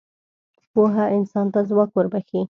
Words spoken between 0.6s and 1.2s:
پوهه